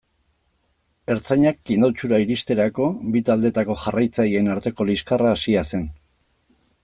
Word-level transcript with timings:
Ertzainak 1.15 1.71
Indautxura 1.75 2.19
iristerako, 2.23 2.87
bi 3.15 3.21
taldeetako 3.31 3.77
jarraitzaileen 3.83 4.51
arteko 4.57 4.87
liskarra 4.93 5.35
hasia 5.35 5.67
zen. 5.71 5.87